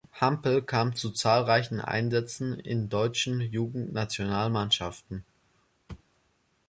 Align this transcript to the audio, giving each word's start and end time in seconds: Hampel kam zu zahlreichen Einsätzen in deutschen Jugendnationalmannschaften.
Hampel 0.19 0.63
kam 0.63 0.95
zu 0.95 1.11
zahlreichen 1.11 1.79
Einsätzen 1.79 2.59
in 2.59 2.89
deutschen 2.89 3.39
Jugendnationalmannschaften. 3.39 5.23